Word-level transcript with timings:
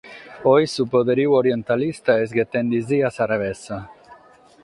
Oe 0.51 0.63
su 0.75 0.83
poderiu 0.93 1.35
orientalista 1.41 2.13
est 2.23 2.35
ghetende·si 2.37 2.97
a 3.07 3.09
sa 3.17 3.25
revessa. 3.33 3.77